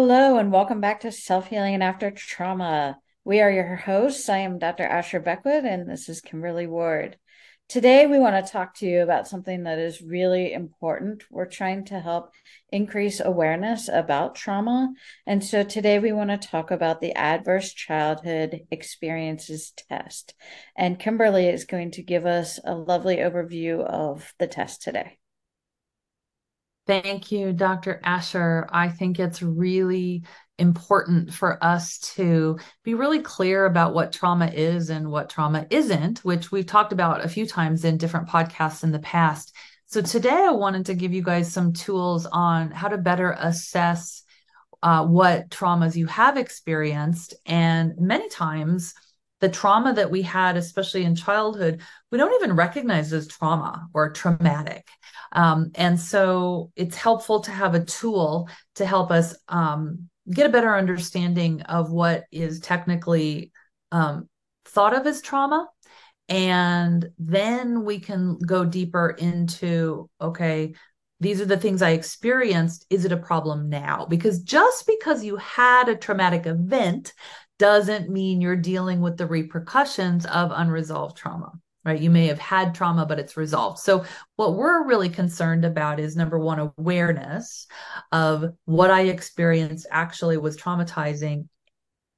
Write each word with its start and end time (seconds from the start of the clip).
Hello, 0.00 0.38
and 0.38 0.52
welcome 0.52 0.80
back 0.80 1.00
to 1.00 1.10
Self 1.10 1.48
Healing 1.48 1.74
and 1.74 1.82
After 1.82 2.12
Trauma. 2.12 3.00
We 3.24 3.40
are 3.40 3.50
your 3.50 3.74
hosts. 3.74 4.28
I 4.28 4.38
am 4.38 4.60
Dr. 4.60 4.84
Asher 4.84 5.18
Beckwood, 5.18 5.64
and 5.64 5.90
this 5.90 6.08
is 6.08 6.20
Kimberly 6.20 6.68
Ward. 6.68 7.16
Today, 7.68 8.06
we 8.06 8.20
want 8.20 8.46
to 8.46 8.52
talk 8.52 8.76
to 8.76 8.86
you 8.86 9.02
about 9.02 9.26
something 9.26 9.64
that 9.64 9.80
is 9.80 10.00
really 10.00 10.52
important. 10.52 11.24
We're 11.32 11.46
trying 11.46 11.86
to 11.86 11.98
help 11.98 12.30
increase 12.70 13.18
awareness 13.18 13.88
about 13.88 14.36
trauma. 14.36 14.92
And 15.26 15.44
so 15.44 15.64
today, 15.64 15.98
we 15.98 16.12
want 16.12 16.30
to 16.30 16.48
talk 16.48 16.70
about 16.70 17.00
the 17.00 17.16
Adverse 17.16 17.74
Childhood 17.74 18.68
Experiences 18.70 19.72
Test. 19.88 20.32
And 20.76 21.00
Kimberly 21.00 21.48
is 21.48 21.64
going 21.64 21.90
to 21.90 22.04
give 22.04 22.24
us 22.24 22.60
a 22.62 22.76
lovely 22.76 23.16
overview 23.16 23.80
of 23.84 24.32
the 24.38 24.46
test 24.46 24.80
today. 24.80 25.17
Thank 26.88 27.30
you, 27.30 27.52
Dr. 27.52 28.00
Asher. 28.02 28.66
I 28.72 28.88
think 28.88 29.20
it's 29.20 29.42
really 29.42 30.24
important 30.58 31.34
for 31.34 31.62
us 31.62 31.98
to 32.16 32.58
be 32.82 32.94
really 32.94 33.20
clear 33.20 33.66
about 33.66 33.92
what 33.92 34.10
trauma 34.10 34.46
is 34.46 34.88
and 34.88 35.10
what 35.10 35.28
trauma 35.28 35.66
isn't, 35.68 36.24
which 36.24 36.50
we've 36.50 36.64
talked 36.64 36.94
about 36.94 37.22
a 37.22 37.28
few 37.28 37.46
times 37.46 37.84
in 37.84 37.98
different 37.98 38.26
podcasts 38.26 38.84
in 38.84 38.90
the 38.90 39.00
past. 39.00 39.54
So 39.84 40.00
today 40.00 40.46
I 40.48 40.52
wanted 40.52 40.86
to 40.86 40.94
give 40.94 41.12
you 41.12 41.20
guys 41.22 41.52
some 41.52 41.74
tools 41.74 42.24
on 42.24 42.70
how 42.70 42.88
to 42.88 42.96
better 42.96 43.36
assess 43.38 44.22
uh, 44.82 45.04
what 45.04 45.50
traumas 45.50 45.94
you 45.94 46.06
have 46.06 46.38
experienced. 46.38 47.34
And 47.44 47.98
many 47.98 48.30
times, 48.30 48.94
the 49.40 49.50
trauma 49.50 49.92
that 49.92 50.10
we 50.10 50.22
had, 50.22 50.56
especially 50.56 51.04
in 51.04 51.14
childhood, 51.14 51.82
we 52.10 52.18
don't 52.18 52.34
even 52.42 52.56
recognize 52.56 53.12
as 53.12 53.26
trauma 53.26 53.88
or 53.92 54.10
traumatic. 54.10 54.86
Um, 55.32 55.70
and 55.74 56.00
so 56.00 56.72
it's 56.74 56.96
helpful 56.96 57.40
to 57.40 57.50
have 57.50 57.74
a 57.74 57.84
tool 57.84 58.48
to 58.76 58.86
help 58.86 59.10
us 59.10 59.36
um, 59.48 60.08
get 60.30 60.46
a 60.46 60.52
better 60.52 60.74
understanding 60.74 61.62
of 61.62 61.90
what 61.90 62.24
is 62.32 62.60
technically 62.60 63.52
um, 63.92 64.28
thought 64.64 64.94
of 64.94 65.06
as 65.06 65.20
trauma. 65.20 65.68
And 66.30 67.08
then 67.18 67.84
we 67.84 68.00
can 68.00 68.38
go 68.38 68.64
deeper 68.64 69.10
into 69.10 70.10
okay, 70.20 70.74
these 71.20 71.40
are 71.40 71.46
the 71.46 71.56
things 71.56 71.82
I 71.82 71.90
experienced. 71.90 72.86
Is 72.90 73.04
it 73.04 73.12
a 73.12 73.16
problem 73.16 73.68
now? 73.68 74.06
Because 74.08 74.42
just 74.42 74.86
because 74.86 75.24
you 75.24 75.36
had 75.36 75.88
a 75.88 75.96
traumatic 75.96 76.46
event 76.46 77.12
doesn't 77.58 78.08
mean 78.08 78.40
you're 78.40 78.56
dealing 78.56 79.00
with 79.00 79.16
the 79.16 79.26
repercussions 79.26 80.26
of 80.26 80.52
unresolved 80.54 81.16
trauma 81.16 81.52
right? 81.88 82.00
You 82.00 82.10
may 82.10 82.26
have 82.26 82.38
had 82.38 82.74
trauma 82.74 83.06
but 83.06 83.18
it's 83.18 83.36
resolved. 83.36 83.78
So 83.78 84.04
what 84.36 84.54
we're 84.54 84.86
really 84.86 85.08
concerned 85.08 85.64
about 85.64 85.98
is 85.98 86.16
number 86.16 86.38
one 86.38 86.72
awareness 86.78 87.66
of 88.12 88.44
what 88.66 88.90
i 88.90 89.02
experienced 89.02 89.86
actually 89.90 90.36
was 90.36 90.56
traumatizing. 90.56 91.48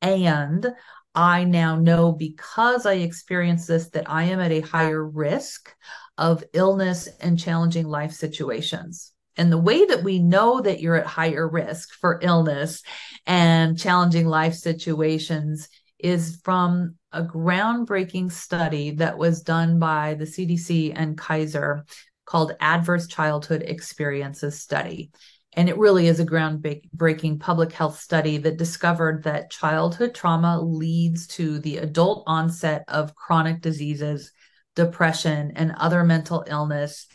And 0.03 0.67
i 1.15 1.45
now 1.45 1.77
know 1.77 2.13
because 2.13 2.87
i 2.87 2.95
experienced 2.95 3.67
this 3.67 3.89
that 3.91 4.09
i 4.09 4.25
am 4.25 4.39
at 4.39 4.53
a 4.53 4.61
higher 4.61 5.05
risk 5.05 5.75
of 6.19 6.45
illness 6.53 7.09
and 7.21 7.39
challenging 7.39 7.87
life 7.87 8.13
situations. 8.13 9.13
And 9.37 9.51
the 9.51 9.59
way 9.59 9.87
that 9.87 10.05
we 10.05 10.19
know 10.19 10.61
that 10.61 10.81
you're 10.81 10.97
at 10.97 11.07
higher 11.07 11.49
risk 11.49 11.95
for 11.95 12.21
illness 12.23 12.83
and 13.27 13.79
challenging 13.79 14.27
life 14.27 14.55
situations 14.55 15.69
is 15.99 16.41
from 16.45 16.97
a 17.13 17.23
groundbreaking 17.23 18.31
study 18.31 18.93
that 18.93 19.19
was 19.19 19.43
done 19.43 19.79
by 19.79 20.15
the 20.15 20.25
CDC 20.25 20.93
and 20.95 21.19
Kaiser 21.19 21.85
called 22.25 22.53
Adverse 22.61 23.09
Childhood 23.09 23.63
Experiences 23.67 24.61
Study. 24.61 25.11
And 25.55 25.69
it 25.69 25.79
really 25.79 26.07
is 26.07 26.21
a 26.21 26.27
groundbreaking 26.27 27.41
public 27.41 27.73
health 27.73 27.99
study 27.99 28.39
that 28.39 28.57
discovered 28.57 29.25
that 29.25 29.51
childhood 29.51 30.15
trauma 30.15 30.61
leads 30.61 31.27
to 31.29 31.59
the 31.59 31.79
adult 31.79 32.23
onset 32.29 32.85
of 32.87 33.17
chronic 33.17 33.61
diseases, 33.61 34.31
depression, 34.77 35.53
and 35.57 35.73
other 35.77 36.05
mental 36.05 36.45
illness. 36.47 37.09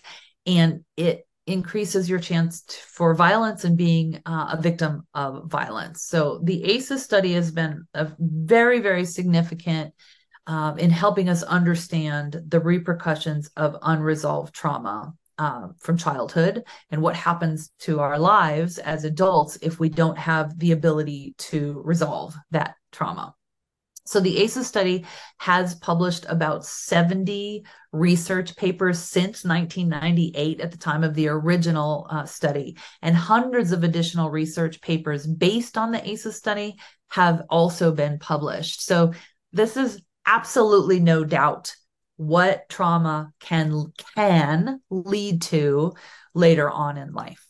And 0.46 0.84
it 0.98 1.26
increases 1.48 2.10
your 2.10 2.20
chance 2.20 2.64
for 2.88 3.14
violence 3.14 3.64
and 3.64 3.78
being 3.78 4.22
uh, 4.26 4.56
a 4.58 4.62
victim 4.62 5.06
of 5.14 5.46
violence. 5.46 6.04
So 6.04 6.40
the 6.44 6.64
ACEs 6.64 7.04
study 7.04 7.34
has 7.34 7.52
been 7.52 7.86
a 7.94 8.12
very, 8.20 8.80
very 8.80 9.06
significant 9.06 9.94
um, 10.48 10.78
in 10.78 10.90
helping 10.90 11.30
us 11.30 11.44
understand 11.44 12.42
the 12.48 12.60
repercussions 12.60 13.50
of 13.58 13.78
unresolved 13.82 14.54
trauma 14.54 15.14
uh, 15.38 15.68
from 15.80 15.98
childhood 15.98 16.64
and 16.92 17.02
what 17.02 17.16
happens 17.16 17.72
to 17.80 18.00
our 18.00 18.18
lives 18.18 18.78
as 18.78 19.04
adults 19.04 19.58
if 19.62 19.80
we 19.80 19.90
don't 19.90 20.18
have 20.18 20.58
the 20.60 20.72
ability 20.72 21.36
to 21.38 21.82
resolve 21.84 22.36
that 22.52 22.76
trauma. 22.92 23.34
So 24.06 24.20
the 24.20 24.38
ACEs 24.38 24.68
study 24.68 25.06
has 25.40 25.76
published 25.76 26.26
about 26.30 26.66
70 26.66 27.66
research 27.92 28.56
papers 28.56 29.00
since 29.00 29.44
1998 29.44 30.62
at 30.62 30.72
the 30.72 30.78
time 30.78 31.04
of 31.04 31.16
the 31.16 31.28
original 31.28 32.08
uh, 32.10 32.26
study, 32.26 32.78
and 33.02 33.16
hundreds 33.16 33.72
of 33.72 33.84
additional 33.84 34.30
research 34.30 34.80
papers 34.82 35.26
based 35.26 35.78
on 35.78 35.92
the 35.92 36.08
ACEs 36.08 36.36
study 36.36 36.76
have 37.10 37.44
also 37.50 37.92
been 37.92 38.20
published. 38.20 38.86
So 38.86 39.14
this 39.52 39.76
is 39.76 40.02
absolutely 40.26 41.00
no 41.00 41.24
doubt 41.24 41.76
what 42.18 42.70
trauma 42.70 43.34
can 43.40 43.92
can 44.16 44.82
lead 44.90 45.42
to 45.42 45.94
later 46.34 46.70
on 46.70 46.98
in 46.98 47.14
life. 47.14 47.46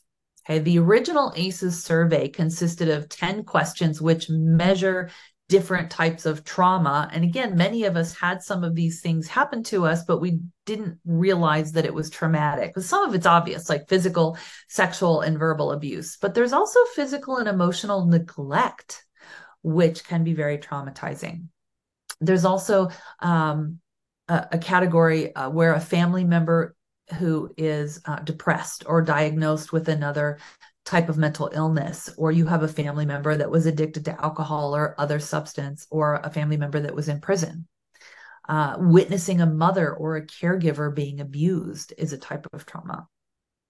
Okay, 0.47 0.59
the 0.59 0.79
original 0.79 1.33
ACEs 1.35 1.83
survey 1.83 2.27
consisted 2.29 2.89
of 2.89 3.09
10 3.09 3.43
questions 3.43 3.99
which 3.99 4.29
measure 4.29 5.09
different 5.47 5.91
types 5.91 6.25
of 6.25 6.43
trauma. 6.43 7.09
And 7.13 7.23
again, 7.23 7.55
many 7.55 7.83
of 7.83 7.95
us 7.95 8.15
had 8.15 8.41
some 8.41 8.63
of 8.63 8.73
these 8.73 9.01
things 9.01 9.27
happen 9.27 9.61
to 9.63 9.85
us, 9.85 10.03
but 10.03 10.19
we 10.19 10.39
didn't 10.65 10.99
realize 11.05 11.73
that 11.73 11.85
it 11.85 11.93
was 11.93 12.09
traumatic. 12.09 12.69
Because 12.69 12.89
some 12.89 13.07
of 13.07 13.13
it's 13.13 13.27
obvious, 13.27 13.69
like 13.69 13.87
physical, 13.87 14.37
sexual, 14.69 15.21
and 15.21 15.37
verbal 15.37 15.71
abuse. 15.71 16.17
But 16.17 16.33
there's 16.33 16.53
also 16.53 16.79
physical 16.95 17.37
and 17.37 17.47
emotional 17.47 18.07
neglect, 18.07 19.05
which 19.61 20.03
can 20.03 20.23
be 20.23 20.33
very 20.33 20.57
traumatizing. 20.57 21.47
There's 22.19 22.45
also 22.45 22.89
um, 23.19 23.79
a, 24.27 24.47
a, 24.53 24.57
category 24.57 25.35
uh, 25.35 25.49
where 25.49 25.73
a 25.73 25.79
family 25.79 26.23
member 26.23 26.75
who 27.19 27.53
is 27.55 28.01
uh, 28.05 28.19
depressed 28.19 28.83
or 28.87 29.01
diagnosed 29.01 29.71
with 29.71 29.89
another 29.89 30.39
type 30.85 31.09
of 31.09 31.17
mental 31.17 31.49
illness, 31.53 32.09
or 32.17 32.31
you 32.31 32.45
have 32.45 32.63
a 32.63 32.67
family 32.67 33.05
member 33.05 33.35
that 33.35 33.49
was 33.49 33.65
addicted 33.65 34.05
to 34.05 34.21
alcohol 34.23 34.75
or 34.75 34.95
other 34.99 35.19
substance, 35.19 35.87
or 35.89 36.15
a 36.15 36.29
family 36.29 36.57
member 36.57 36.79
that 36.79 36.95
was 36.95 37.09
in 37.09 37.19
prison. 37.19 37.67
Uh, 38.47 38.75
witnessing 38.77 39.41
a 39.41 39.45
mother 39.45 39.93
or 39.93 40.15
a 40.15 40.25
caregiver 40.25 40.93
being 40.93 41.19
abused 41.19 41.93
is 41.97 42.13
a 42.13 42.17
type 42.17 42.45
of 42.53 42.65
trauma. 42.65 43.07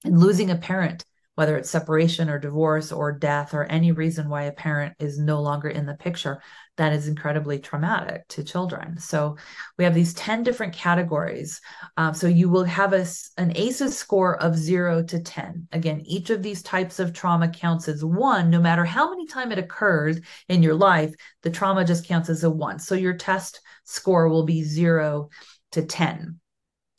And 0.04 0.20
losing 0.20 0.52
a 0.52 0.58
parent 0.58 1.06
whether 1.36 1.58
it's 1.58 1.70
separation 1.70 2.30
or 2.30 2.40
divorce 2.40 2.92
or 2.92 3.12
death 3.12 3.54
or 3.54 3.64
any 3.66 3.92
reason 3.92 4.30
why 4.30 4.44
a 4.44 4.52
parent 4.52 4.96
is 5.00 5.20
no 5.20 5.42
longer 5.42 5.70
in 5.70 5.86
the 5.86 5.94
picture, 5.94 6.42
that 6.78 6.94
is 6.94 7.08
incredibly 7.08 7.60
traumatic 7.60 8.28
to 8.30 8.44
children. 8.44 8.98
So 8.98 9.38
we 9.78 9.84
have 9.84 9.94
these 9.94 10.14
10 10.14 10.44
different 10.44 10.74
categories. 10.74 11.62
Um, 11.98 12.14
so 12.14 12.28
you 12.28 12.50
will 12.50 12.64
have 12.64 12.94
a, 12.94 13.06
an 13.38 13.54
ACEs 13.56 13.98
score 13.98 14.42
of 14.42 14.58
zero 14.58 15.04
to 15.04 15.20
10. 15.20 15.68
Again, 15.72 16.02
each 16.06 16.30
of 16.30 16.42
these 16.42 16.62
types 16.64 17.00
of 17.00 17.14
trauma 17.14 17.50
counts 17.50 17.88
as 17.88 18.04
one, 18.04 18.50
no 18.50 18.60
matter 18.60 18.86
how 18.86 19.10
many 19.10 19.28
times 19.28 19.54
it 19.54 19.60
occurs 19.60 20.20
in 20.50 20.64
your 20.64 20.76
life, 20.76 21.14
the 21.44 21.52
trauma 21.52 21.86
just 21.86 22.08
counts 22.08 22.30
as 22.30 22.44
a 22.44 22.50
one. 22.50 22.80
So 22.80 22.96
your 22.96 23.14
test 23.14 23.62
score 23.84 24.28
will 24.28 24.44
be 24.44 24.64
zero 24.64 25.30
to 25.72 25.86
10. 25.86 26.40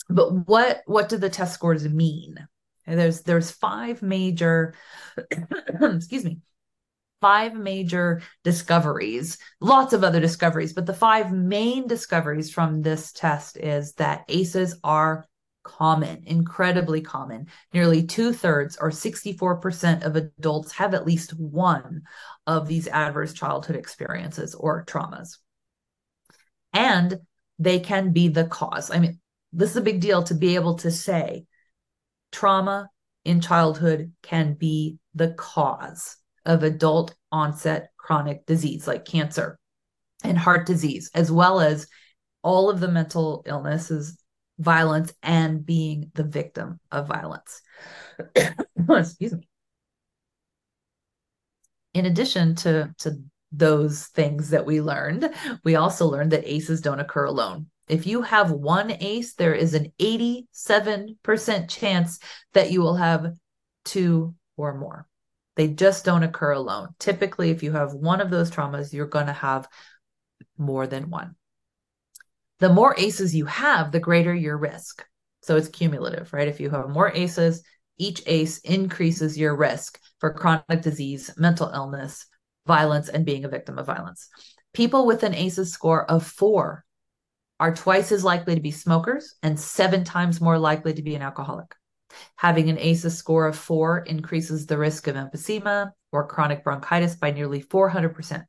But 0.08 0.46
what, 0.46 0.82
what 0.86 1.08
do 1.08 1.16
the 1.16 1.30
test 1.30 1.54
scores 1.54 1.88
mean? 1.88 2.46
There's 2.86 3.22
there's 3.22 3.50
five 3.50 4.02
major 4.02 4.74
excuse 5.80 6.24
me 6.24 6.38
five 7.20 7.54
major 7.54 8.22
discoveries 8.44 9.38
lots 9.60 9.92
of 9.92 10.04
other 10.04 10.20
discoveries 10.20 10.72
but 10.72 10.86
the 10.86 10.94
five 10.94 11.32
main 11.32 11.86
discoveries 11.86 12.50
from 12.50 12.82
this 12.82 13.10
test 13.12 13.56
is 13.56 13.94
that 13.94 14.24
aces 14.28 14.78
are 14.84 15.26
common 15.66 16.22
incredibly 16.26 17.00
common. 17.00 17.48
Nearly 17.74 18.06
two-thirds 18.06 18.78
or 18.80 18.90
64% 18.90 20.04
of 20.04 20.14
adults 20.14 20.72
have 20.72 20.94
at 20.94 21.04
least 21.04 21.32
one 21.32 22.02
of 22.46 22.68
these 22.68 22.86
adverse 22.86 23.32
childhood 23.32 23.74
experiences 23.74 24.54
or 24.54 24.84
traumas. 24.84 25.38
And 26.72 27.18
they 27.58 27.80
can 27.80 28.12
be 28.12 28.28
the 28.28 28.44
cause. 28.44 28.90
I 28.90 29.00
mean 29.00 29.18
this 29.52 29.70
is 29.70 29.76
a 29.76 29.82
big 29.82 30.00
deal 30.00 30.22
to 30.24 30.34
be 30.34 30.54
able 30.54 30.76
to 30.76 30.90
say 30.90 31.46
trauma 32.32 32.88
in 33.24 33.40
childhood 33.40 34.12
can 34.22 34.54
be 34.54 34.98
the 35.14 35.32
cause 35.32 36.16
of 36.44 36.62
adult 36.62 37.14
onset 37.32 37.90
chronic 37.96 38.46
disease 38.46 38.86
like 38.86 39.04
cancer 39.04 39.58
and 40.22 40.38
heart 40.38 40.66
disease, 40.66 41.10
as 41.14 41.30
well 41.30 41.60
as 41.60 41.88
all 42.42 42.70
of 42.70 42.80
the 42.80 42.88
mental 42.88 43.42
illnesses, 43.46 44.16
violence, 44.58 45.12
and 45.22 45.66
being 45.66 46.10
the 46.14 46.22
victim 46.22 46.78
of 46.92 47.08
violence. 47.08 47.60
Excuse 48.88 49.32
me. 49.32 49.48
in 51.94 52.06
addition 52.06 52.54
to, 52.54 52.94
to 52.98 53.18
those 53.52 54.06
things 54.06 54.50
that 54.50 54.66
we 54.66 54.80
learned, 54.80 55.30
we 55.64 55.76
also 55.76 56.06
learned 56.06 56.32
that 56.32 56.46
ACEs 56.46 56.80
don't 56.80 57.00
occur 57.00 57.24
alone. 57.24 57.66
If 57.88 58.06
you 58.06 58.22
have 58.22 58.50
one 58.50 58.90
ACE, 58.90 59.34
there 59.34 59.54
is 59.54 59.74
an 59.74 59.92
87% 60.00 61.68
chance 61.68 62.18
that 62.52 62.72
you 62.72 62.80
will 62.80 62.96
have 62.96 63.34
two 63.84 64.34
or 64.56 64.76
more. 64.76 65.06
They 65.54 65.68
just 65.68 66.04
don't 66.04 66.22
occur 66.22 66.52
alone. 66.52 66.88
Typically, 66.98 67.50
if 67.50 67.62
you 67.62 67.72
have 67.72 67.94
one 67.94 68.20
of 68.20 68.30
those 68.30 68.50
traumas, 68.50 68.92
you're 68.92 69.06
going 69.06 69.26
to 69.26 69.32
have 69.32 69.68
more 70.58 70.86
than 70.86 71.10
one. 71.10 71.36
The 72.58 72.68
more 72.68 72.94
ACEs 72.98 73.34
you 73.34 73.46
have, 73.46 73.92
the 73.92 74.00
greater 74.00 74.34
your 74.34 74.56
risk. 74.56 75.04
So 75.42 75.56
it's 75.56 75.68
cumulative, 75.68 76.32
right? 76.32 76.48
If 76.48 76.58
you 76.60 76.70
have 76.70 76.88
more 76.88 77.12
ACEs, 77.12 77.62
each 77.98 78.22
ACE 78.26 78.58
increases 78.58 79.38
your 79.38 79.56
risk 79.56 80.00
for 80.18 80.32
chronic 80.32 80.82
disease, 80.82 81.30
mental 81.36 81.70
illness, 81.70 82.26
violence, 82.66 83.08
and 83.08 83.24
being 83.24 83.44
a 83.44 83.48
victim 83.48 83.78
of 83.78 83.86
violence. 83.86 84.28
People 84.74 85.06
with 85.06 85.22
an 85.22 85.34
ACEs 85.34 85.72
score 85.72 86.10
of 86.10 86.26
four 86.26 86.84
are 87.58 87.74
twice 87.74 88.12
as 88.12 88.24
likely 88.24 88.54
to 88.54 88.60
be 88.60 88.70
smokers 88.70 89.34
and 89.42 89.58
seven 89.58 90.04
times 90.04 90.40
more 90.40 90.58
likely 90.58 90.92
to 90.94 91.02
be 91.02 91.14
an 91.14 91.22
alcoholic. 91.22 91.74
Having 92.36 92.70
an 92.70 92.78
ACEs 92.78 93.16
score 93.16 93.46
of 93.46 93.56
four 93.56 93.98
increases 94.00 94.66
the 94.66 94.78
risk 94.78 95.06
of 95.06 95.16
emphysema 95.16 95.90
or 96.12 96.26
chronic 96.26 96.64
bronchitis 96.64 97.16
by 97.16 97.30
nearly 97.30 97.62
400%. 97.62 98.44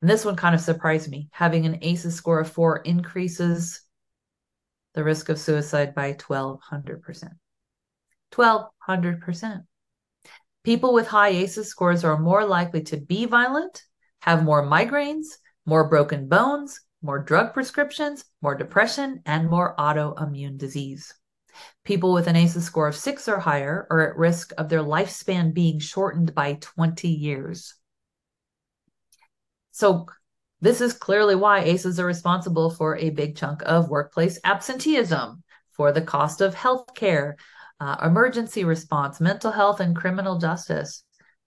And 0.00 0.08
this 0.08 0.24
one 0.24 0.36
kind 0.36 0.54
of 0.54 0.60
surprised 0.60 1.10
me. 1.10 1.28
Having 1.32 1.66
an 1.66 1.78
ACEs 1.82 2.14
score 2.14 2.40
of 2.40 2.50
four 2.50 2.78
increases 2.78 3.82
the 4.94 5.04
risk 5.04 5.28
of 5.28 5.38
suicide 5.38 5.94
by 5.94 6.12
1200%. 6.12 7.30
1200%. 8.32 9.64
People 10.64 10.92
with 10.92 11.08
high 11.08 11.30
ACEs 11.30 11.68
scores 11.68 12.04
are 12.04 12.18
more 12.18 12.44
likely 12.44 12.82
to 12.82 12.96
be 12.96 13.24
violent, 13.24 13.82
have 14.20 14.44
more 14.44 14.66
migraines, 14.66 15.26
more 15.66 15.88
broken 15.88 16.28
bones, 16.28 16.80
more 17.02 17.18
drug 17.18 17.52
prescriptions, 17.54 18.24
more 18.42 18.54
depression, 18.54 19.22
and 19.24 19.48
more 19.48 19.74
autoimmune 19.76 20.58
disease. 20.58 21.14
People 21.84 22.12
with 22.12 22.26
an 22.26 22.36
ACEs 22.36 22.64
score 22.64 22.88
of 22.88 22.96
six 22.96 23.28
or 23.28 23.38
higher 23.38 23.86
are 23.90 24.10
at 24.10 24.16
risk 24.16 24.52
of 24.58 24.68
their 24.68 24.82
lifespan 24.82 25.52
being 25.52 25.78
shortened 25.78 26.34
by 26.34 26.54
20 26.60 27.08
years. 27.08 27.74
So, 29.70 30.06
this 30.60 30.80
is 30.80 30.92
clearly 30.92 31.36
why 31.36 31.60
ACEs 31.60 32.00
are 32.00 32.06
responsible 32.06 32.70
for 32.70 32.96
a 32.96 33.10
big 33.10 33.36
chunk 33.36 33.62
of 33.64 33.88
workplace 33.88 34.38
absenteeism, 34.42 35.42
for 35.70 35.92
the 35.92 36.02
cost 36.02 36.40
of 36.40 36.54
health 36.54 36.94
care, 36.94 37.36
uh, 37.80 37.96
emergency 38.02 38.64
response, 38.64 39.20
mental 39.20 39.52
health, 39.52 39.78
and 39.78 39.94
criminal 39.94 40.38
justice. 40.38 41.04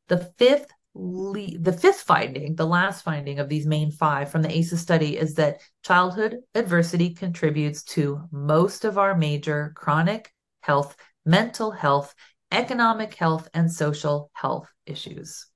The 0.08 0.32
fifth 0.38 0.68
le- 0.94 1.58
the 1.60 1.74
fifth 1.74 2.02
finding, 2.02 2.56
the 2.56 2.66
last 2.66 3.04
finding 3.04 3.40
of 3.40 3.50
these 3.50 3.66
main 3.66 3.92
five 3.92 4.30
from 4.32 4.42
the 4.42 4.52
ACEs 4.52 4.82
study 4.82 5.18
is 5.18 5.36
that 5.36 5.62
childhood 5.84 6.38
adversity 6.56 7.14
contributes 7.14 7.84
to 7.84 8.22
most 8.32 8.86
of 8.86 8.98
our 8.98 9.16
major 9.16 9.74
chronic 9.76 10.34
health, 10.62 10.96
mental 11.26 11.72
health, 11.72 12.14
economic 12.52 13.14
health, 13.16 13.48
and 13.54 13.72
social 13.72 14.30
health 14.34 14.68
issues. 14.86 15.48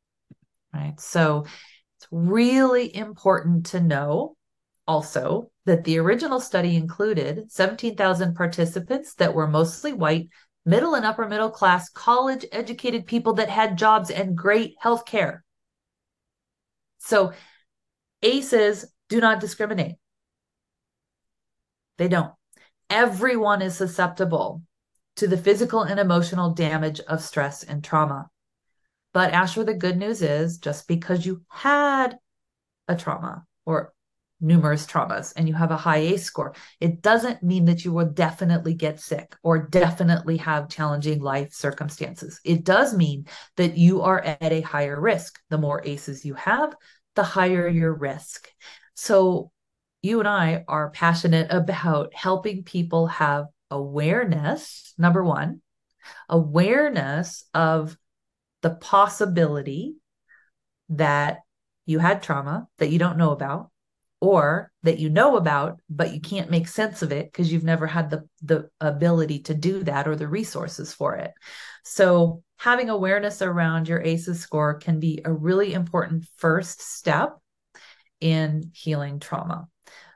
Right. 0.74 1.00
So 1.00 1.46
it's 1.98 2.08
really 2.12 2.96
important 2.96 3.68
to 3.68 3.80
know 3.80 4.36
also 4.88 5.52
that 5.66 5.84
the 5.84 5.98
original 5.98 6.40
study 6.40 6.76
included 6.76 7.52
17,000 7.52 8.36
participants 8.36 9.16
that 9.16 9.34
were 9.34 9.48
mostly 9.48 9.94
white, 9.94 10.30
middle 10.66 10.96
and 10.96 11.06
upper 11.06 11.28
middle 11.28 11.50
class, 11.50 11.90
college 11.90 12.46
educated 12.52 13.06
people 13.06 13.34
that 13.34 13.50
had 13.50 13.78
jobs 13.78 14.10
and 14.10 14.38
great 14.38 14.76
health 14.80 15.06
care. 15.06 15.44
So 17.00 17.34
ACEs 18.22 18.86
do 19.10 19.22
not 19.22 19.40
discriminate. 19.40 19.96
They 21.98 22.08
don't. 22.08 22.34
Everyone 22.90 23.62
is 23.62 23.78
susceptible 23.78 24.64
to 25.18 25.28
the 25.28 25.38
physical 25.38 25.84
and 25.84 26.00
emotional 26.00 26.54
damage 26.54 27.00
of 27.02 27.22
stress 27.22 27.64
and 27.64 27.84
trauma. 27.84 28.30
But 29.14 29.32
Asher, 29.32 29.64
the 29.64 29.74
good 29.74 29.98
news 29.98 30.22
is 30.22 30.58
just 30.58 30.88
because 30.88 31.26
you 31.26 31.44
had 31.48 32.18
a 32.88 32.96
trauma 32.96 33.46
or 33.66 33.94
numerous 34.42 34.86
traumas 34.86 35.34
and 35.36 35.48
you 35.48 35.54
have 35.54 35.72
a 35.72 35.78
high 35.78 35.98
ACE 35.98 36.24
score, 36.24 36.54
it 36.80 37.02
doesn't 37.02 37.42
mean 37.42 37.66
that 37.66 37.86
you 37.86 37.92
will 37.92 38.06
definitely 38.06 38.74
get 38.74 39.00
sick 39.00 39.36
or 39.44 39.58
definitely 39.58 40.38
have 40.38 40.70
challenging 40.70 41.22
life 41.22 41.54
circumstances. 41.54 42.40
It 42.44 42.64
does 42.64 42.96
mean 42.96 43.28
that 43.58 43.78
you 43.78 44.02
are 44.02 44.22
at 44.22 44.52
a 44.52 44.62
higher 44.62 45.00
risk. 45.00 45.40
The 45.50 45.58
more 45.58 45.82
ACEs 45.86 46.26
you 46.26 46.34
have, 46.36 46.76
the 47.16 47.24
higher 47.24 47.68
your 47.68 47.94
risk. 47.94 48.50
So, 48.94 49.52
you 50.02 50.20
and 50.20 50.28
I 50.28 50.64
are 50.68 50.92
passionate 50.92 51.48
about 51.50 52.14
helping 52.14 52.64
people 52.64 53.08
have 53.08 53.48
awareness, 53.72 54.94
number 55.00 55.24
one, 55.24 55.62
awareness 56.30 57.44
of 57.56 57.98
the 58.62 58.70
possibility 58.70 59.96
that 60.90 61.40
you 61.88 62.00
had 62.00 62.22
trauma 62.22 62.68
that 62.78 62.90
you 62.90 63.00
don't 63.00 63.18
know 63.18 63.32
about 63.32 63.72
or 64.22 64.72
that 64.84 65.00
you 65.00 65.10
know 65.10 65.36
about 65.36 65.80
but 65.90 66.14
you 66.14 66.20
can't 66.20 66.50
make 66.50 66.68
sense 66.68 67.02
of 67.02 67.12
it 67.12 67.32
because 67.32 67.52
you've 67.52 67.64
never 67.64 67.86
had 67.86 68.10
the 68.10 68.28
the 68.42 68.70
ability 68.80 69.40
to 69.40 69.54
do 69.54 69.84
that 69.84 70.08
or 70.08 70.16
the 70.16 70.28
resources 70.28 70.94
for 70.94 71.16
it. 71.16 71.32
So 71.84 72.44
having 72.58 72.90
awareness 72.90 73.42
around 73.42 73.88
your 73.88 74.02
aces 74.02 74.40
score 74.40 74.76
can 74.76 75.00
be 75.00 75.22
a 75.24 75.32
really 75.32 75.74
important 75.74 76.26
first 76.38 76.82
step 76.82 77.38
in 78.22 78.72
healing 78.74 79.20
trauma. 79.20 79.68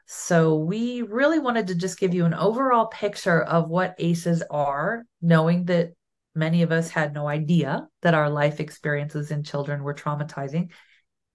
So 0.05 0.55
we 0.55 1.03
really 1.03 1.37
wanted 1.37 1.67
to 1.67 1.75
just 1.75 1.99
give 1.99 2.15
you 2.15 2.25
an 2.25 2.33
overall 2.33 2.87
picture 2.87 3.43
of 3.43 3.69
what 3.69 3.95
aces 3.99 4.41
are 4.49 5.03
knowing 5.21 5.65
that 5.65 5.91
many 6.33 6.63
of 6.63 6.71
us 6.71 6.89
had 6.89 7.13
no 7.13 7.27
idea 7.27 7.87
that 8.01 8.15
our 8.15 8.29
life 8.29 8.59
experiences 8.59 9.29
in 9.29 9.43
children 9.43 9.83
were 9.83 9.93
traumatizing 9.93 10.69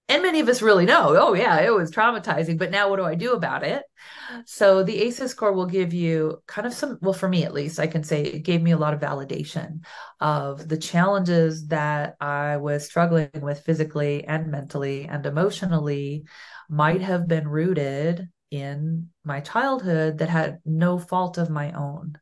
and 0.07 0.21
many 0.21 0.39
of 0.39 0.47
us 0.47 0.61
really 0.61 0.85
know 0.85 1.15
oh 1.17 1.33
yeah 1.33 1.59
it 1.61 1.73
was 1.73 1.91
traumatizing 1.91 2.57
but 2.57 2.71
now 2.71 2.89
what 2.89 2.97
do 2.97 3.05
i 3.05 3.15
do 3.15 3.33
about 3.33 3.63
it? 3.63 3.83
So 4.45 4.83
the 4.83 4.99
aces 5.01 5.31
score 5.31 5.53
will 5.53 5.65
give 5.65 5.93
you 5.93 6.41
kind 6.47 6.67
of 6.67 6.73
some 6.73 6.97
well 7.01 7.13
for 7.13 7.29
me 7.29 7.43
at 7.43 7.53
least 7.53 7.79
i 7.79 7.87
can 7.87 8.03
say 8.03 8.23
it 8.23 8.39
gave 8.39 8.61
me 8.61 8.71
a 8.71 8.77
lot 8.77 8.93
of 8.93 8.99
validation 8.99 9.79
of 10.19 10.67
the 10.67 10.77
challenges 10.77 11.67
that 11.67 12.15
i 12.19 12.57
was 12.57 12.85
struggling 12.85 13.29
with 13.41 13.61
physically 13.61 14.23
and 14.25 14.51
mentally 14.51 15.05
and 15.05 15.25
emotionally 15.25 16.25
might 16.69 17.01
have 17.01 17.27
been 17.27 17.47
rooted 17.47 18.27
in 18.51 19.09
my 19.23 19.39
childhood 19.39 20.19
that 20.19 20.29
had 20.29 20.59
no 20.65 20.97
fault 20.97 21.37
of 21.37 21.49
my 21.49 21.71
own 21.71 22.17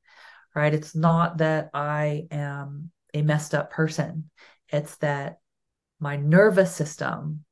right? 0.55 0.73
It's 0.73 0.95
not 0.95 1.39
that 1.39 1.69
i 1.73 2.27
am 2.31 2.91
a 3.13 3.21
messed 3.21 3.53
up 3.53 3.71
person. 3.71 4.29
It's 4.69 4.97
that 4.97 5.37
my 5.99 6.15
nervous 6.15 6.75
system 6.75 7.45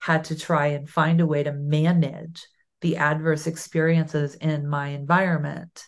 had 0.00 0.24
to 0.24 0.38
try 0.38 0.68
and 0.68 0.88
find 0.88 1.20
a 1.20 1.26
way 1.26 1.42
to 1.42 1.52
manage 1.52 2.46
the 2.80 2.96
adverse 2.96 3.46
experiences 3.46 4.34
in 4.36 4.68
my 4.68 4.88
environment. 4.88 5.84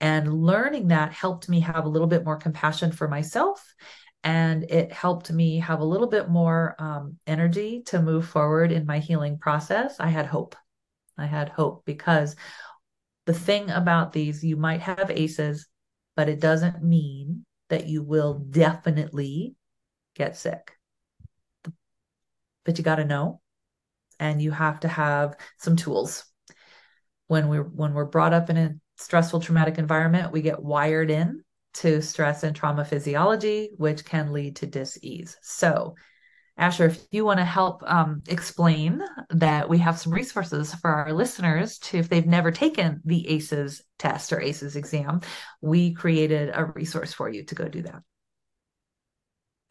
And 0.00 0.32
learning 0.32 0.88
that 0.88 1.12
helped 1.12 1.48
me 1.48 1.60
have 1.60 1.84
a 1.84 1.88
little 1.88 2.06
bit 2.06 2.24
more 2.24 2.36
compassion 2.36 2.92
for 2.92 3.08
myself. 3.08 3.62
And 4.24 4.64
it 4.70 4.92
helped 4.92 5.30
me 5.30 5.58
have 5.58 5.80
a 5.80 5.84
little 5.84 6.06
bit 6.08 6.28
more 6.28 6.76
um, 6.78 7.18
energy 7.26 7.82
to 7.86 8.02
move 8.02 8.26
forward 8.28 8.72
in 8.72 8.86
my 8.86 8.98
healing 8.98 9.38
process. 9.38 9.96
I 9.98 10.08
had 10.08 10.26
hope. 10.26 10.56
I 11.16 11.26
had 11.26 11.48
hope 11.48 11.84
because 11.84 12.36
the 13.26 13.34
thing 13.34 13.70
about 13.70 14.12
these, 14.12 14.44
you 14.44 14.56
might 14.56 14.80
have 14.80 15.10
ACEs, 15.10 15.66
but 16.16 16.28
it 16.28 16.40
doesn't 16.40 16.82
mean 16.82 17.44
that 17.68 17.86
you 17.86 18.02
will 18.02 18.38
definitely 18.50 19.54
get 20.14 20.36
sick. 20.36 20.72
But 22.64 22.78
you 22.78 22.84
got 22.84 22.96
to 22.96 23.04
know 23.04 23.40
and 24.18 24.40
you 24.40 24.50
have 24.50 24.80
to 24.80 24.88
have 24.88 25.36
some 25.58 25.76
tools 25.76 26.24
when 27.26 27.48
we're 27.48 27.62
when 27.62 27.94
we're 27.94 28.04
brought 28.04 28.32
up 28.32 28.50
in 28.50 28.56
a 28.56 28.74
stressful 28.96 29.40
traumatic 29.40 29.78
environment 29.78 30.32
we 30.32 30.42
get 30.42 30.62
wired 30.62 31.10
in 31.10 31.42
to 31.74 32.02
stress 32.02 32.42
and 32.42 32.56
trauma 32.56 32.84
physiology 32.84 33.70
which 33.76 34.04
can 34.04 34.32
lead 34.32 34.56
to 34.56 34.66
dis-ease 34.66 35.36
so 35.42 35.94
Asher, 36.58 36.86
if 36.86 37.06
you 37.12 37.24
want 37.24 37.38
to 37.38 37.44
help 37.44 37.84
um, 37.86 38.20
explain 38.26 39.00
that 39.30 39.68
we 39.68 39.78
have 39.78 39.96
some 39.96 40.12
resources 40.12 40.74
for 40.74 40.90
our 40.90 41.12
listeners 41.12 41.78
to, 41.78 41.98
if 41.98 42.08
they've 42.08 42.26
never 42.26 42.50
taken 42.50 43.00
the 43.04 43.28
ACEs 43.28 43.80
test 43.96 44.32
or 44.32 44.40
ACEs 44.40 44.74
exam, 44.74 45.20
we 45.60 45.94
created 45.94 46.50
a 46.52 46.64
resource 46.64 47.12
for 47.12 47.28
you 47.30 47.44
to 47.44 47.54
go 47.54 47.68
do 47.68 47.82
that. 47.82 48.02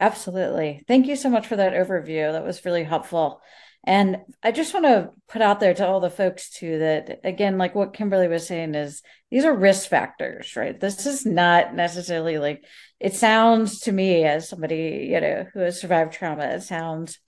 Absolutely. 0.00 0.82
Thank 0.88 1.08
you 1.08 1.16
so 1.16 1.28
much 1.28 1.46
for 1.46 1.56
that 1.56 1.74
overview. 1.74 2.32
That 2.32 2.44
was 2.44 2.64
really 2.64 2.84
helpful. 2.84 3.42
And 3.84 4.18
I 4.42 4.52
just 4.52 4.74
want 4.74 4.86
to 4.86 5.10
put 5.28 5.40
out 5.40 5.60
there 5.60 5.72
to 5.72 5.86
all 5.86 6.00
the 6.00 6.10
folks 6.10 6.50
too 6.50 6.78
that 6.80 7.20
again, 7.24 7.58
like 7.58 7.74
what 7.74 7.94
Kimberly 7.94 8.28
was 8.28 8.46
saying 8.46 8.74
is 8.74 9.02
these 9.30 9.44
are 9.44 9.54
risk 9.54 9.88
factors, 9.88 10.56
right? 10.56 10.78
This 10.78 11.06
is 11.06 11.24
not 11.24 11.74
necessarily 11.74 12.38
like 12.38 12.64
it 13.00 13.14
sounds 13.14 13.80
to 13.80 13.92
me 13.92 14.24
as 14.24 14.48
somebody, 14.48 15.08
you 15.10 15.20
know, 15.20 15.46
who 15.54 15.60
has 15.60 15.80
survived 15.80 16.12
trauma, 16.12 16.44
it 16.46 16.62
sounds 16.62 17.18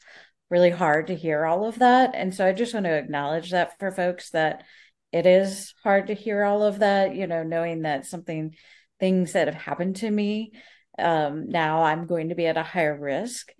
really 0.50 0.70
hard 0.70 1.06
to 1.06 1.14
hear 1.14 1.46
all 1.46 1.64
of 1.64 1.78
that. 1.78 2.14
And 2.14 2.34
so 2.34 2.46
I 2.46 2.52
just 2.52 2.74
want 2.74 2.84
to 2.86 2.98
acknowledge 2.98 3.52
that 3.52 3.78
for 3.78 3.92
folks 3.92 4.30
that 4.30 4.64
it 5.12 5.26
is 5.26 5.74
hard 5.82 6.08
to 6.08 6.14
hear 6.14 6.44
all 6.44 6.62
of 6.62 6.80
that, 6.80 7.14
you 7.14 7.26
know, 7.26 7.42
knowing 7.42 7.82
that 7.82 8.06
something 8.06 8.54
things 8.98 9.32
that 9.32 9.46
have 9.48 9.56
happened 9.56 9.96
to 9.96 10.10
me 10.10 10.52
um, 11.00 11.48
now 11.48 11.82
I'm 11.82 12.06
going 12.06 12.28
to 12.28 12.34
be 12.34 12.46
at 12.46 12.56
a 12.56 12.62
higher 12.62 12.98
risk 12.98 13.52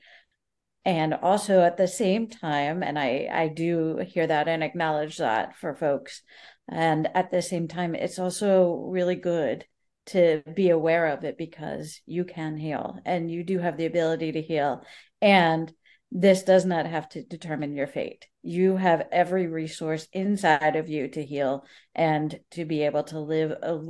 and 0.85 1.15
also 1.15 1.61
at 1.61 1.77
the 1.77 1.89
same 1.89 2.29
time 2.29 2.83
and 2.83 2.99
i 2.99 3.29
i 3.33 3.49
do 3.49 3.99
hear 4.07 4.27
that 4.27 4.49
and 4.49 4.63
acknowledge 4.63 5.19
that 5.19 5.57
for 5.57 5.75
folks 5.75 6.23
and 6.69 7.09
at 7.15 7.31
the 7.31 7.43
same 7.43 7.69
time 7.69 7.95
it's 7.95 8.19
also 8.19 8.87
really 8.89 9.17
good 9.17 9.65
to 10.11 10.43
be 10.55 10.71
aware 10.71 11.07
of 11.07 11.25
it 11.25 11.39
because 11.39 12.01
you 12.05 12.25
can 12.25 12.57
heal 12.57 12.99
and 13.05 13.31
you 13.31 13.45
do 13.45 13.59
have 13.59 13.77
the 13.77 13.87
ability 13.87 14.33
to 14.33 14.43
heal. 14.43 14.85
And 15.21 15.73
this 16.11 16.43
does 16.43 16.65
not 16.65 16.87
have 16.87 17.09
to 17.11 17.23
determine 17.23 17.77
your 17.77 17.87
fate. 17.87 18.27
You 18.43 18.77
have 18.77 19.07
every 19.13 19.47
resource 19.47 20.09
inside 20.13 20.75
of 20.75 20.89
you 20.89 21.07
to 21.09 21.25
heal 21.25 21.65
and 21.95 22.41
to 22.53 22.65
be 22.65 22.83
able 22.83 23.05
to 23.05 23.21
live 23.21 23.53
a 23.53 23.81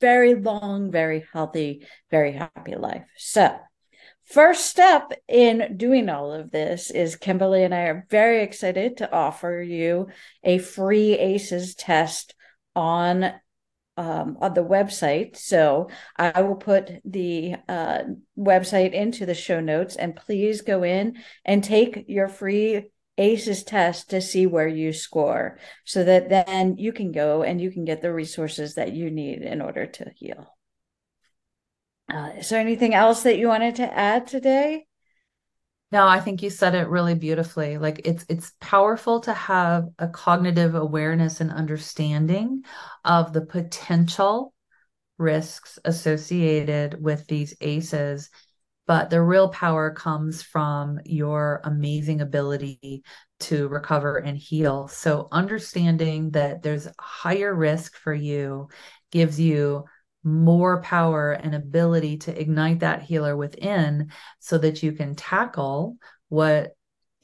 very 0.00 0.36
long 0.36 0.92
very 0.92 1.26
healthy 1.32 1.84
very 2.08 2.32
happy 2.32 2.76
life. 2.76 3.02
So 3.16 3.58
First 4.28 4.66
step 4.66 5.12
in 5.26 5.78
doing 5.78 6.10
all 6.10 6.34
of 6.34 6.50
this 6.50 6.90
is 6.90 7.16
Kimberly 7.16 7.64
and 7.64 7.74
I 7.74 7.84
are 7.84 8.06
very 8.10 8.42
excited 8.42 8.98
to 8.98 9.10
offer 9.10 9.62
you 9.62 10.08
a 10.44 10.58
free 10.58 11.14
ACEs 11.14 11.74
test 11.74 12.34
on 12.76 13.32
um, 13.96 14.36
on 14.40 14.52
the 14.52 14.62
website. 14.62 15.36
So 15.36 15.88
I 16.14 16.42
will 16.42 16.56
put 16.56 17.00
the 17.06 17.54
uh, 17.68 18.00
website 18.38 18.92
into 18.92 19.24
the 19.24 19.34
show 19.34 19.60
notes, 19.60 19.96
and 19.96 20.14
please 20.14 20.60
go 20.60 20.82
in 20.84 21.16
and 21.46 21.64
take 21.64 22.04
your 22.06 22.28
free 22.28 22.90
ACEs 23.16 23.64
test 23.64 24.10
to 24.10 24.20
see 24.20 24.46
where 24.46 24.68
you 24.68 24.92
score, 24.92 25.58
so 25.86 26.04
that 26.04 26.28
then 26.28 26.76
you 26.76 26.92
can 26.92 27.12
go 27.12 27.42
and 27.42 27.62
you 27.62 27.70
can 27.70 27.86
get 27.86 28.02
the 28.02 28.12
resources 28.12 28.74
that 28.74 28.92
you 28.92 29.10
need 29.10 29.40
in 29.40 29.62
order 29.62 29.86
to 29.86 30.12
heal. 30.14 30.57
Uh, 32.08 32.30
is 32.38 32.48
there 32.48 32.60
anything 32.60 32.94
else 32.94 33.22
that 33.22 33.38
you 33.38 33.48
wanted 33.48 33.76
to 33.76 33.98
add 33.98 34.26
today? 34.26 34.86
No, 35.90 36.06
I 36.06 36.20
think 36.20 36.42
you 36.42 36.50
said 36.50 36.74
it 36.74 36.88
really 36.88 37.14
beautifully. 37.14 37.78
Like 37.78 38.02
it's 38.04 38.24
it's 38.28 38.52
powerful 38.60 39.20
to 39.20 39.32
have 39.32 39.88
a 39.98 40.08
cognitive 40.08 40.74
awareness 40.74 41.40
and 41.40 41.50
understanding 41.50 42.62
of 43.04 43.32
the 43.32 43.40
potential 43.40 44.52
risks 45.16 45.78
associated 45.84 47.02
with 47.02 47.26
these 47.26 47.54
ACEs, 47.60 48.28
but 48.86 49.08
the 49.08 49.22
real 49.22 49.48
power 49.48 49.90
comes 49.90 50.42
from 50.42 51.00
your 51.04 51.62
amazing 51.64 52.20
ability 52.20 53.02
to 53.40 53.68
recover 53.68 54.18
and 54.18 54.36
heal. 54.36 54.88
So 54.88 55.28
understanding 55.32 56.30
that 56.32 56.62
there's 56.62 56.88
higher 57.00 57.54
risk 57.54 57.96
for 57.96 58.12
you 58.12 58.68
gives 59.10 59.40
you 59.40 59.84
more 60.28 60.82
power 60.82 61.32
and 61.32 61.54
ability 61.54 62.18
to 62.18 62.40
ignite 62.40 62.80
that 62.80 63.02
healer 63.02 63.36
within 63.36 64.10
so 64.38 64.58
that 64.58 64.82
you 64.82 64.92
can 64.92 65.14
tackle 65.14 65.96
what 66.28 66.74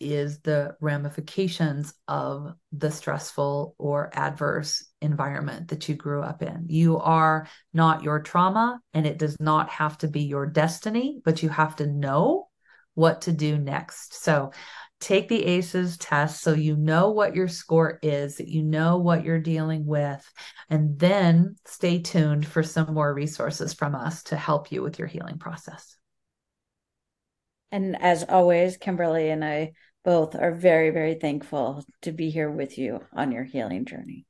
is 0.00 0.40
the 0.40 0.76
ramifications 0.80 1.94
of 2.08 2.52
the 2.73 2.90
stressful 2.90 3.75
or 3.78 4.11
adverse 4.12 4.84
environment 5.00 5.68
that 5.68 5.88
you 5.88 5.94
grew 5.94 6.23
up 6.23 6.42
in. 6.42 6.66
You 6.68 6.99
are 6.99 7.49
not 7.73 8.02
your 8.02 8.20
trauma, 8.20 8.80
and 8.92 9.06
it 9.06 9.18
does 9.18 9.38
not 9.40 9.68
have 9.70 9.96
to 9.99 10.08
be 10.08 10.23
your 10.23 10.46
destiny, 10.46 11.20
but 11.25 11.42
you 11.42 11.49
have 11.49 11.76
to 11.76 11.87
know 11.87 12.49
what 12.94 13.23
to 13.23 13.32
do 13.32 13.58
next. 13.58 14.23
So, 14.23 14.52
take 15.04 15.28
the 15.28 15.44
ACEs 15.44 15.99
test 15.99 16.40
so 16.40 16.54
you 16.54 16.76
know 16.76 17.11
what 17.11 17.37
your 17.37 17.46
score 17.46 17.99
is, 18.02 18.37
that 18.37 18.49
you 18.49 18.62
know 18.62 18.96
what 18.96 19.23
you're 19.23 19.38
dealing 19.38 19.84
with, 19.84 20.26
and 20.70 20.99
then 20.99 21.56
stay 21.66 22.00
tuned 22.00 22.46
for 22.46 22.62
some 22.62 22.94
more 22.94 23.12
resources 23.12 23.75
from 23.75 23.94
us 23.94 24.23
to 24.25 24.37
help 24.37 24.73
you 24.73 24.82
with 24.82 24.99
your 24.99 25.06
healing 25.06 25.38
process. 25.38 25.99
And 27.70 28.00
as 28.00 28.25
always, 28.26 28.78
Kimberly 28.78 29.28
and 29.28 29.44
I 29.44 29.73
both 30.04 30.34
are 30.34 30.54
very, 30.54 30.88
very 30.88 31.14
thankful 31.14 31.84
to 32.02 32.12
be 32.12 32.30
here 32.30 32.50
with 32.50 32.78
you 32.78 33.00
on 33.12 33.30
your 33.30 33.44
healing 33.44 33.84
journey. 33.84 34.25